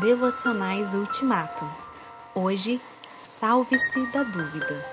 Devocionais 0.00 0.94
Ultimato. 0.94 1.68
Hoje, 2.32 2.80
salve-se 3.16 4.06
da 4.12 4.22
dúvida. 4.22 4.86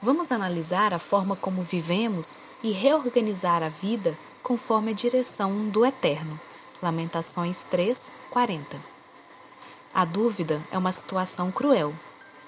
Vamos 0.00 0.32
analisar 0.32 0.94
a 0.94 0.98
forma 0.98 1.36
como 1.36 1.60
vivemos 1.60 2.38
e 2.62 2.72
reorganizar 2.72 3.62
a 3.62 3.68
vida 3.68 4.16
conforme 4.42 4.92
a 4.92 4.94
direção 4.94 5.68
do 5.68 5.84
Eterno. 5.84 6.40
Lamentações 6.80 7.62
3, 7.64 8.10
40. 8.30 8.80
A 9.92 10.06
dúvida 10.06 10.62
é 10.70 10.78
uma 10.78 10.90
situação 10.90 11.52
cruel, 11.52 11.92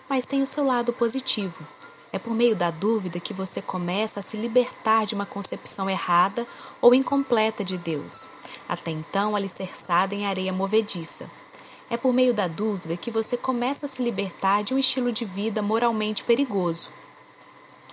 mas 0.09 0.25
tem 0.25 0.43
o 0.43 0.47
seu 0.47 0.65
lado 0.65 0.91
positivo. 0.91 1.67
É 2.11 2.19
por 2.19 2.33
meio 2.33 2.57
da 2.57 2.71
dúvida 2.71 3.21
que 3.21 3.35
você 3.35 3.61
começa 3.61 4.21
a 4.21 4.23
se 4.23 4.39
libertar 4.39 5.05
de 5.05 5.15
uma 5.15 5.27
concepção 5.27 5.91
errada 5.91 6.47
ou 6.81 6.95
incompleta 6.95 7.63
de 7.63 7.77
Deus 7.77 8.27
até 8.69 8.91
então 8.91 9.37
alicerçada 9.37 10.15
em 10.15 10.27
areia 10.27 10.53
movediça. 10.53 11.31
É 11.89 11.97
por 11.97 12.13
meio 12.13 12.35
da 12.35 12.49
dúvida 12.49 12.97
que 12.97 13.11
você 13.11 13.37
começa 13.37 13.87
a 13.87 13.89
se 13.89 14.03
libertar 14.03 14.65
de 14.65 14.75
um 14.75 14.79
estilo 14.79 15.13
de 15.13 15.25
vida 15.25 15.63
moralmente 15.63 16.25
perigoso. 16.25 16.89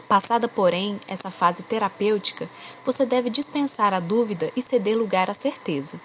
Passada, 0.07 0.47
porém, 0.47 0.99
essa 1.07 1.31
fase 1.31 1.63
terapêutica, 1.63 2.49
você 2.85 3.05
deve 3.05 3.29
dispensar 3.29 3.93
a 3.93 3.99
dúvida 3.99 4.51
e 4.55 4.61
ceder 4.61 4.97
lugar 4.97 5.29
à 5.29 5.33
certeza. 5.33 5.99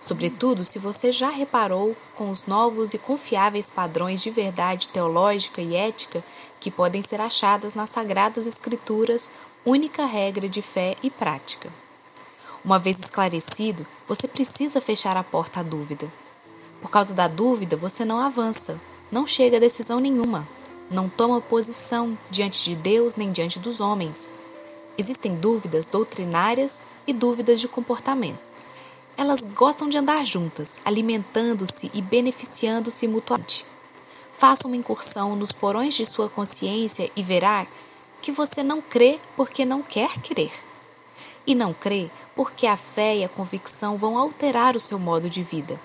Sobretudo 0.00 0.64
se 0.64 0.78
você 0.78 1.10
já 1.10 1.28
reparou 1.28 1.96
com 2.14 2.30
os 2.30 2.46
novos 2.46 2.94
e 2.94 2.98
confiáveis 2.98 3.68
padrões 3.68 4.22
de 4.22 4.30
verdade 4.30 4.88
teológica 4.88 5.60
e 5.60 5.74
ética 5.74 6.24
que 6.60 6.70
podem 6.70 7.02
ser 7.02 7.20
achadas 7.20 7.74
nas 7.74 7.90
Sagradas 7.90 8.46
Escrituras, 8.46 9.32
única 9.64 10.06
regra 10.06 10.48
de 10.48 10.62
fé 10.62 10.96
e 11.02 11.10
prática. 11.10 11.70
Uma 12.64 12.78
vez 12.78 12.98
esclarecido, 12.98 13.86
você 14.06 14.26
precisa 14.26 14.80
fechar 14.80 15.16
a 15.16 15.22
porta 15.22 15.60
à 15.60 15.62
dúvida. 15.62 16.12
Por 16.80 16.90
causa 16.90 17.14
da 17.14 17.28
dúvida, 17.28 17.76
você 17.76 18.04
não 18.04 18.18
avança, 18.18 18.80
não 19.12 19.26
chega 19.26 19.56
a 19.56 19.60
decisão 19.60 20.00
nenhuma, 20.00 20.46
não 20.90 21.08
toma 21.08 21.40
posição 21.40 22.18
diante 22.28 22.64
de 22.64 22.74
Deus 22.74 23.14
nem 23.14 23.30
diante 23.30 23.58
dos 23.58 23.80
homens. 23.80 24.30
Existem 24.96 25.36
dúvidas 25.36 25.86
doutrinárias 25.86 26.82
e 27.06 27.12
dúvidas 27.12 27.60
de 27.60 27.68
comportamento. 27.68 28.42
Elas 29.16 29.40
gostam 29.40 29.88
de 29.88 29.96
andar 29.96 30.24
juntas, 30.26 30.80
alimentando-se 30.84 31.90
e 31.94 32.02
beneficiando-se 32.02 33.06
mutuamente. 33.06 33.64
Faça 34.32 34.66
uma 34.66 34.76
incursão 34.76 35.34
nos 35.36 35.52
porões 35.52 35.94
de 35.94 36.06
sua 36.06 36.28
consciência 36.28 37.10
e 37.14 37.22
verá 37.22 37.66
que 38.20 38.32
você 38.32 38.62
não 38.62 38.80
crê 38.80 39.20
porque 39.36 39.64
não 39.64 39.82
quer 39.82 40.18
crer 40.18 40.52
e 41.48 41.54
não 41.54 41.72
crê 41.72 42.10
porque 42.36 42.66
a 42.66 42.76
fé 42.76 43.16
e 43.16 43.24
a 43.24 43.28
convicção 43.28 43.96
vão 43.96 44.18
alterar 44.18 44.76
o 44.76 44.80
seu 44.80 44.98
modo 44.98 45.30
de 45.30 45.42
vida. 45.42 45.80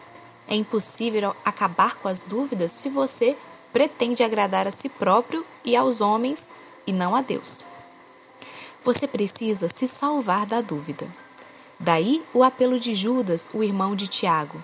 É 0.46 0.54
impossível 0.54 1.34
acabar 1.44 1.96
com 1.96 2.10
as 2.10 2.22
dúvidas 2.22 2.74
se 2.74 2.90
você 2.90 3.38
pretende 3.72 4.24
agradar 4.24 4.68
a 4.68 4.72
si 4.74 4.90
próprio 4.90 5.46
e 5.64 5.76
aos 5.76 6.02
homens 6.02 6.52
e 6.86 6.92
não 6.92 7.16
a 7.16 7.22
Deus. 7.22 7.64
Você 8.84 9.08
precisa 9.08 9.70
se 9.70 9.88
salvar 9.88 10.46
da 10.46 10.60
dúvida. 10.60 11.08
Daí 11.80 12.22
o 12.34 12.44
apelo 12.44 12.78
de 12.78 12.94
Judas, 12.94 13.48
o 13.54 13.64
irmão 13.64 13.96
de 13.96 14.08
Tiago: 14.08 14.62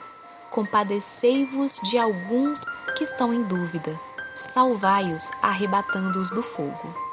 Compadecei-vos 0.52 1.80
de 1.82 1.98
alguns 1.98 2.60
que 2.98 3.06
estão 3.06 3.34
em 3.34 3.42
dúvida, 3.42 3.98
salvai-os 4.36 5.32
arrebatando-os 5.42 6.30
do 6.32 6.44
fogo. 6.44 7.09